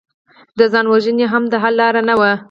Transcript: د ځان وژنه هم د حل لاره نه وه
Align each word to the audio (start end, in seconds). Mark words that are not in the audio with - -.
د 0.57 0.59
ځان 0.73 0.85
وژنه 0.89 1.25
هم 1.33 1.43
د 1.51 1.53
حل 1.61 1.73
لاره 1.81 2.01
نه 2.09 2.13
وه 2.19 2.31